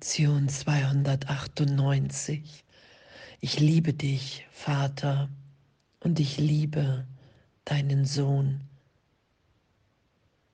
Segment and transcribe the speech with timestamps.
[0.00, 2.64] Lektion 298.
[3.42, 5.28] Ich liebe dich, Vater,
[6.02, 7.06] und ich liebe
[7.66, 8.62] deinen Sohn.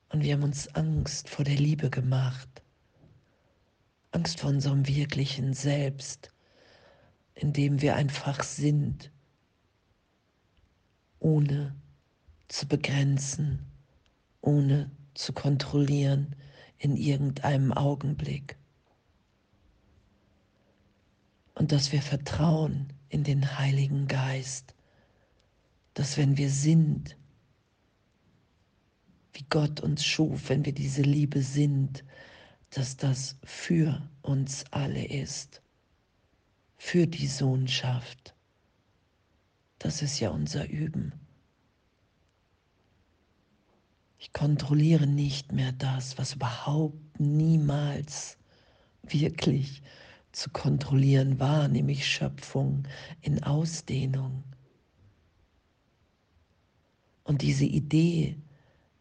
[0.08, 2.48] Und wir haben uns Angst vor der Liebe gemacht.
[4.10, 6.32] Angst vor unserem wirklichen Selbst,
[7.36, 9.12] in dem wir einfach sind,
[11.20, 11.72] ohne
[12.48, 13.60] zu begrenzen,
[14.40, 16.34] ohne zu kontrollieren
[16.78, 18.56] in irgendeinem Augenblick.
[21.56, 24.74] Und dass wir vertrauen in den Heiligen Geist,
[25.94, 27.16] dass wenn wir sind,
[29.32, 32.04] wie Gott uns schuf, wenn wir diese Liebe sind,
[32.68, 35.62] dass das für uns alle ist,
[36.76, 38.34] für die Sohnschaft.
[39.78, 41.14] Das ist ja unser Üben.
[44.18, 48.36] Ich kontrolliere nicht mehr das, was überhaupt niemals
[49.02, 49.82] wirklich
[50.36, 52.86] zu kontrollieren war, nämlich Schöpfung
[53.22, 54.44] in Ausdehnung.
[57.24, 58.36] Und diese Idee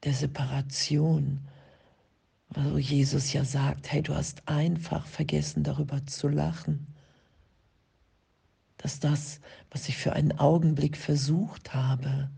[0.03, 1.45] der Separation,
[2.47, 6.87] wo Jesus ja sagt, hey, du hast einfach vergessen darüber zu lachen,
[8.77, 9.41] dass das,
[9.71, 12.31] was ich für einen Augenblick versucht habe,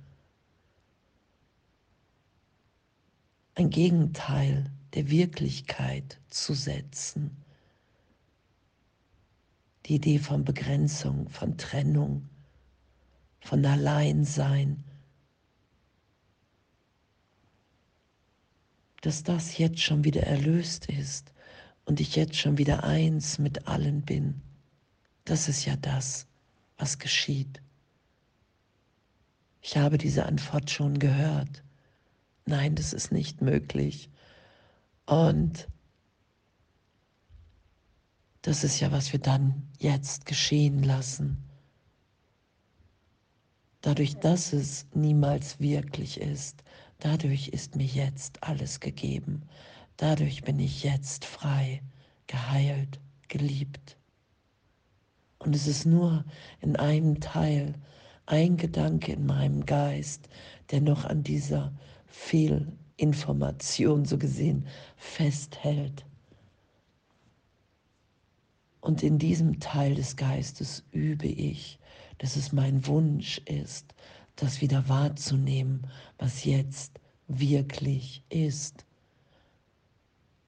[3.54, 7.44] ein Gegenteil der Wirklichkeit zu setzen.
[9.88, 12.28] Die Idee von Begrenzung, von Trennung,
[13.40, 14.84] von Alleinsein,
[19.02, 21.32] dass das jetzt schon wieder erlöst ist
[21.86, 24.42] und ich jetzt schon wieder eins mit allen bin.
[25.24, 26.28] Das ist ja das,
[26.78, 27.62] was geschieht.
[29.62, 31.64] Ich habe diese Antwort schon gehört
[32.48, 34.10] nein, das ist nicht möglich.
[35.06, 35.68] Und
[38.48, 41.44] das ist ja, was wir dann jetzt geschehen lassen.
[43.82, 46.64] Dadurch, dass es niemals wirklich ist,
[47.00, 49.42] dadurch ist mir jetzt alles gegeben.
[49.98, 51.82] Dadurch bin ich jetzt frei,
[52.28, 53.98] geheilt, geliebt.
[55.40, 56.24] Und es ist nur
[56.62, 57.74] in einem Teil,
[58.28, 60.30] ein Gedanke in meinem Geist,
[60.72, 61.74] der noch an dieser
[62.06, 64.66] Fehlinformation so gesehen
[64.96, 66.06] festhält.
[68.82, 71.80] Und in diesem Teil des Geistes übe ich,
[72.20, 73.94] dass es mein Wunsch ist,
[74.36, 78.86] das wieder wahrzunehmen, was jetzt wirklich ist.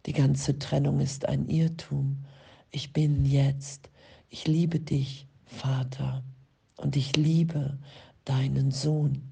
[0.06, 2.26] Die ganze Trennung ist ein Irrtum.
[2.72, 3.90] Ich bin jetzt.
[4.30, 6.24] Ich liebe dich, Vater,
[6.78, 7.78] und ich liebe
[8.26, 9.30] deinen Sohn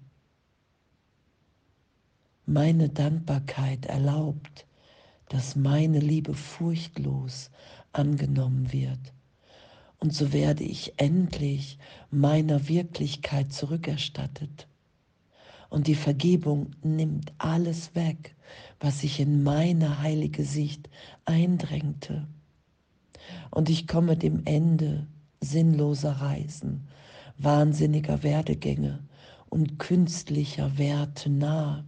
[2.47, 4.66] meine Dankbarkeit erlaubt,
[5.28, 7.52] dass meine Liebe furchtlos
[7.97, 9.13] angenommen wird.
[10.00, 11.80] Und so werde ich endlich
[12.12, 14.68] meiner Wirklichkeit zurückerstattet.
[15.69, 18.35] Und die Vergebung nimmt alles weg,
[18.80, 20.90] was sich in meine heilige Sicht
[21.25, 22.28] eindrängte.
[23.52, 25.08] Und ich komme dem Ende
[25.41, 26.88] sinnloser Reisen,
[27.38, 29.00] wahnsinniger Werdegänge
[29.50, 31.84] und künstlicher Werte nahe.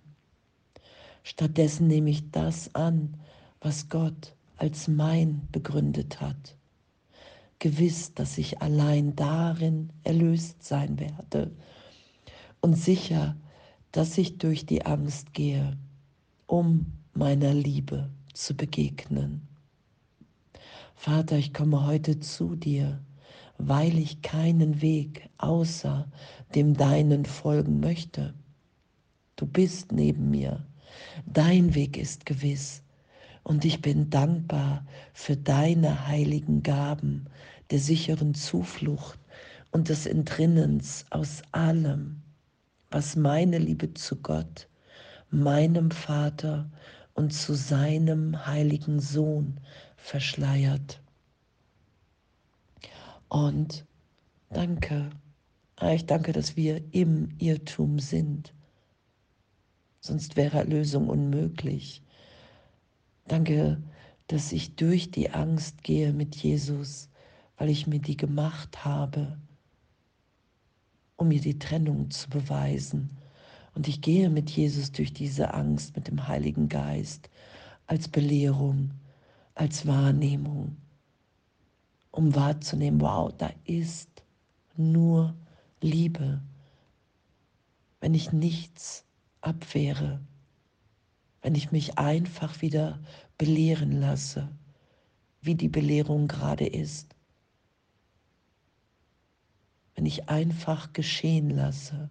[1.23, 3.15] Stattdessen nehme ich das an,
[3.61, 6.55] was Gott als mein begründet hat.
[7.59, 11.51] Gewiss, dass ich allein darin erlöst sein werde
[12.61, 13.35] und sicher,
[13.91, 15.77] dass ich durch die Angst gehe,
[16.47, 19.47] um meiner Liebe zu begegnen.
[20.95, 23.01] Vater, ich komme heute zu dir,
[23.57, 26.09] weil ich keinen Weg außer
[26.55, 28.33] dem deinen folgen möchte.
[29.35, 30.65] Du bist neben mir
[31.25, 32.83] Dein Weg ist gewiss
[33.43, 37.25] und ich bin dankbar für deine heiligen Gaben
[37.71, 39.19] der sicheren Zuflucht
[39.71, 42.21] und des Entrinnens aus allem,
[42.91, 44.67] was meine Liebe zu Gott,
[45.29, 46.69] meinem Vater
[47.13, 49.59] und zu seinem heiligen Sohn
[49.97, 51.01] verschleiert.
[53.27, 53.85] Und
[54.49, 55.09] danke,
[55.91, 58.53] ich danke, dass wir im Irrtum sind
[59.99, 62.01] sonst wäre Erlösung unmöglich.
[63.29, 63.79] Danke,
[64.25, 67.09] dass ich durch die Angst gehe mit Jesus,
[67.57, 69.37] weil ich mir die gemacht habe,
[71.15, 73.15] um mir die Trennung zu beweisen.
[73.75, 77.29] Und ich gehe mit Jesus durch diese Angst, mit dem Heiligen Geist,
[77.85, 78.95] als Belehrung,
[79.53, 80.77] als Wahrnehmung,
[82.09, 84.09] um wahrzunehmen, wow, da ist
[84.75, 85.35] nur
[85.81, 86.41] Liebe.
[88.01, 89.05] Wenn ich nichts
[89.41, 90.19] abwehre,
[91.41, 92.99] wenn ich mich einfach wieder
[93.37, 94.49] belehren lasse,
[95.41, 97.15] wie die Belehrung gerade ist.
[99.95, 102.09] Wenn ich einfach geschehen lasse.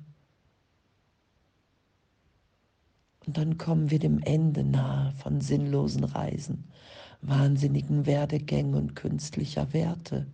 [3.27, 6.71] Und dann kommen wir dem Ende nahe von sinnlosen Reisen,
[7.21, 10.27] wahnsinnigen Werdegängen und künstlicher Werte.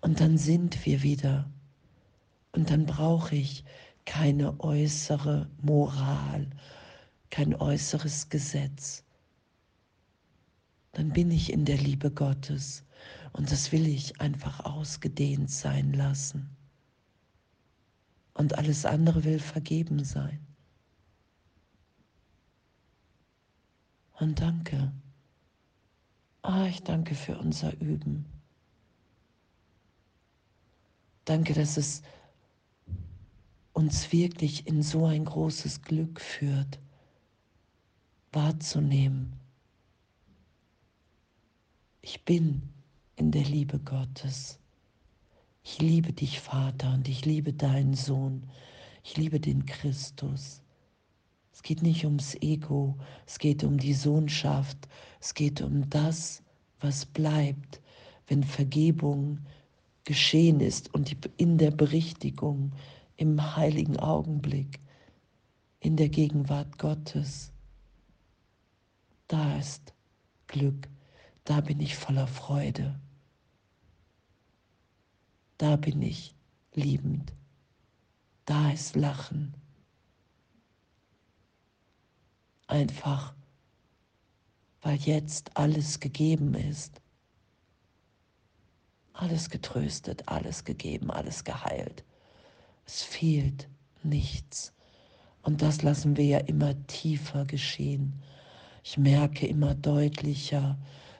[0.00, 1.50] Und dann sind wir wieder.
[2.52, 3.64] Und dann brauche ich
[4.04, 6.48] keine äußere Moral,
[7.30, 9.04] kein äußeres Gesetz.
[10.92, 12.84] Dann bin ich in der Liebe Gottes
[13.32, 16.48] und das will ich einfach ausgedehnt sein lassen.
[18.34, 20.44] Und alles andere will vergeben sein.
[24.18, 24.92] Und danke.
[26.42, 28.26] Ah, ich danke für unser Üben.
[31.24, 32.02] Danke, dass es
[33.74, 36.78] uns wirklich in so ein großes Glück führt,
[38.32, 39.34] wahrzunehmen.
[42.00, 42.62] Ich bin
[43.16, 44.58] in der Liebe Gottes.
[45.62, 48.48] Ich liebe dich, Vater, und ich liebe deinen Sohn.
[49.02, 50.62] Ich liebe den Christus.
[51.52, 52.96] Es geht nicht ums Ego,
[53.26, 54.88] es geht um die Sohnschaft,
[55.20, 56.42] es geht um das,
[56.80, 57.80] was bleibt,
[58.26, 59.38] wenn Vergebung
[60.04, 62.72] geschehen ist und in der Berichtigung
[63.16, 64.80] im heiligen Augenblick,
[65.80, 67.52] in der Gegenwart Gottes.
[69.28, 69.94] Da ist
[70.46, 70.88] Glück,
[71.44, 73.00] da bin ich voller Freude,
[75.58, 76.34] da bin ich
[76.72, 77.32] liebend,
[78.44, 79.54] da ist Lachen.
[82.66, 83.34] Einfach,
[84.80, 87.00] weil jetzt alles gegeben ist.
[89.12, 92.04] Alles getröstet, alles gegeben, alles geheilt.
[92.86, 93.68] Es fehlt
[94.02, 94.72] nichts.
[95.42, 98.14] Und das lassen wir ja immer tiefer geschehen.
[98.82, 100.78] Ich merke immer deutlicher,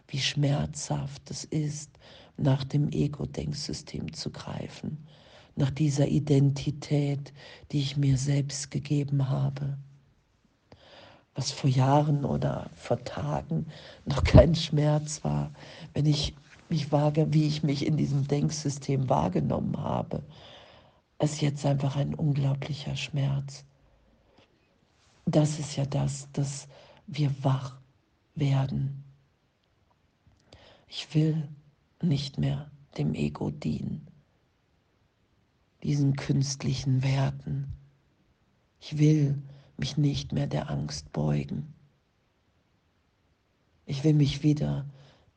[0.09, 1.91] wie schmerzhaft es ist,
[2.37, 5.07] nach dem Ego-Denksystem zu greifen,
[5.57, 7.33] nach dieser Identität,
[7.73, 9.79] die ich mir selbst gegeben habe.
[11.35, 13.67] Was vor Jahren oder vor Tagen
[14.05, 15.53] noch kein Schmerz war,
[15.93, 16.35] wenn ich
[16.69, 20.23] mich wage, wie ich mich in diesem Denksystem wahrgenommen habe
[21.33, 23.65] ist jetzt einfach ein unglaublicher Schmerz.
[25.27, 26.69] Das ist ja das, dass
[27.07, 27.79] wir wach
[28.35, 29.05] werden.
[30.89, 31.49] Ich will
[32.03, 34.07] nicht mehr dem Ego dienen,
[35.83, 37.73] diesen künstlichen Werten.
[38.81, 39.43] Ich will
[39.77, 41.73] mich nicht mehr der Angst beugen.
[43.87, 44.87] Ich will mich wieder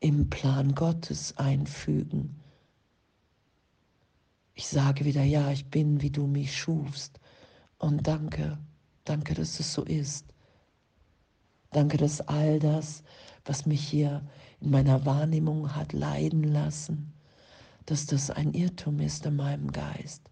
[0.00, 2.36] im Plan Gottes einfügen
[4.58, 7.20] ich sage wieder, ja, ich bin, wie du mich schufst.
[7.78, 8.58] Und danke,
[9.04, 10.34] danke, dass es so ist.
[11.70, 13.04] Danke, dass all das,
[13.44, 14.26] was mich hier
[14.60, 17.12] in meiner Wahrnehmung hat leiden lassen,
[17.86, 20.28] dass das ein Irrtum ist in meinem Geist.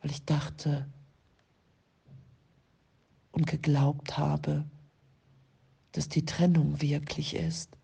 [0.00, 0.86] Weil ich dachte
[3.32, 4.64] und geglaubt habe,
[5.90, 7.76] dass die Trennung wirklich ist.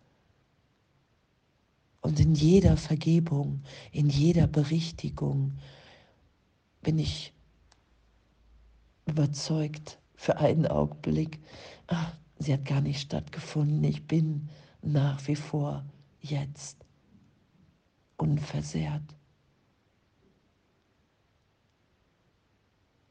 [2.01, 3.61] Und in jeder Vergebung,
[3.91, 5.53] in jeder Berichtigung
[6.81, 7.33] bin ich
[9.05, 11.39] überzeugt für einen Augenblick,
[11.87, 13.83] ach, sie hat gar nicht stattgefunden.
[13.83, 14.49] Ich bin
[14.81, 15.83] nach wie vor
[16.21, 16.77] jetzt
[18.17, 19.03] unversehrt.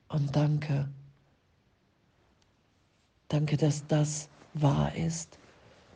[0.08, 0.88] Und danke,
[3.28, 5.38] danke, dass das wahr ist.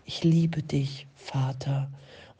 [0.05, 1.91] Ich liebe dich, Vater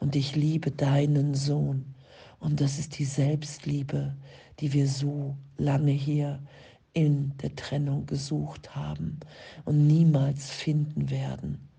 [0.03, 1.95] und ich liebe deinen Sohn.
[2.41, 4.13] Und das ist die Selbstliebe,
[4.59, 6.43] die wir so lange hier
[6.91, 9.21] in der Trennung gesucht haben
[9.63, 11.69] und niemals finden werden.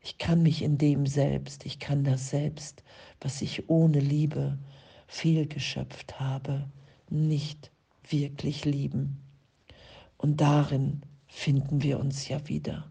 [0.00, 2.82] Ich kann mich in dem selbst, ich kann das selbst,
[3.20, 4.58] was ich ohne Liebe
[5.06, 6.68] fehlgeschöpft habe,
[7.08, 7.70] nicht
[8.08, 9.22] wirklich lieben.
[10.16, 12.90] Und darin finden wir uns ja wieder.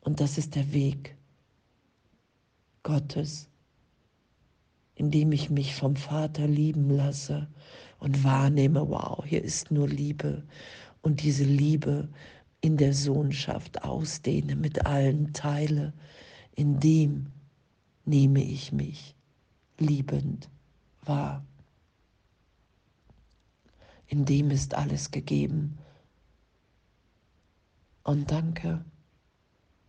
[0.00, 1.17] Und das ist der Weg,
[2.88, 3.50] Gottes,
[4.94, 7.46] indem ich mich vom Vater lieben lasse
[7.98, 10.42] und wahrnehme, wow, hier ist nur Liebe
[11.02, 12.08] und diese Liebe
[12.62, 15.92] in der Sohnschaft ausdehne, mit allen teile,
[16.56, 17.26] in dem
[18.06, 19.14] nehme ich mich
[19.76, 20.48] liebend
[21.04, 21.44] wahr.
[24.06, 25.76] In dem ist alles gegeben.
[28.02, 28.82] Und danke,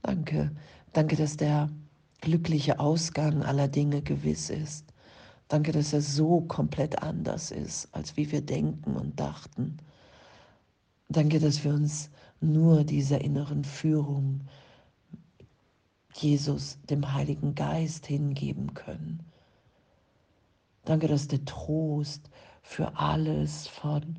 [0.01, 0.51] danke,
[0.91, 1.69] danke, dass der
[2.21, 4.85] glückliche Ausgang aller Dinge gewiss ist.
[5.47, 9.77] Danke, dass er so komplett anders ist, als wie wir denken und dachten.
[11.07, 12.09] Danke, dass wir uns
[12.39, 14.41] nur dieser inneren Führung
[16.13, 19.23] Jesus, dem Heiligen Geist hingeben können.
[20.85, 22.29] Danke, dass der Trost
[22.61, 24.17] für alles von,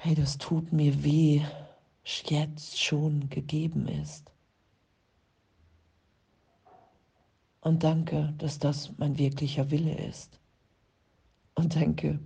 [0.00, 1.42] hey, das tut mir weh,
[2.04, 4.32] jetzt schon gegeben ist.
[7.60, 10.38] Und danke, dass das mein wirklicher Wille ist.
[11.54, 12.20] Und danke,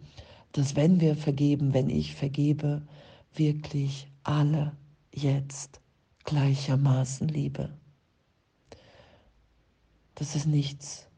[0.52, 2.82] dass wenn wir vergeben, wenn ich vergebe,
[3.34, 4.76] wirklich alle
[5.14, 5.80] jetzt
[6.24, 7.70] gleichermaßen liebe.
[10.14, 11.08] Dass es nichts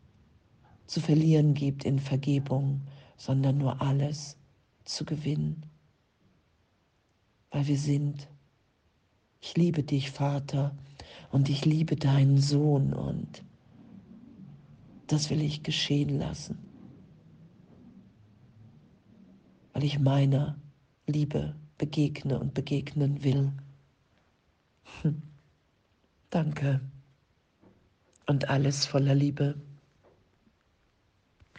[0.86, 2.82] zu verlieren gibt in Vergebung,
[3.16, 4.36] sondern nur alles
[4.84, 5.66] zu gewinnen.
[7.50, 8.28] Weil wir sind.
[9.40, 10.74] Ich liebe dich, Vater,
[11.30, 13.44] und ich liebe deinen Sohn, und
[15.06, 16.58] das will ich geschehen lassen,
[19.72, 20.58] weil ich meiner
[21.06, 23.52] Liebe begegne und begegnen will.
[25.02, 25.22] Hm.
[26.30, 26.80] Danke
[28.26, 29.56] und alles voller Liebe.